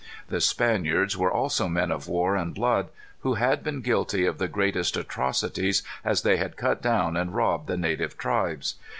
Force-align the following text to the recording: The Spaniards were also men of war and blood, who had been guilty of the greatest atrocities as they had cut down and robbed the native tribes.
The 0.29 0.41
Spaniards 0.41 1.15
were 1.15 1.31
also 1.31 1.67
men 1.67 1.91
of 1.91 2.07
war 2.07 2.35
and 2.35 2.55
blood, 2.55 2.89
who 3.19 3.35
had 3.35 3.63
been 3.63 3.81
guilty 3.81 4.25
of 4.25 4.39
the 4.39 4.47
greatest 4.47 4.97
atrocities 4.97 5.83
as 6.03 6.23
they 6.23 6.37
had 6.37 6.57
cut 6.57 6.81
down 6.81 7.15
and 7.15 7.35
robbed 7.35 7.67
the 7.67 7.77
native 7.77 8.17
tribes. 8.17 8.77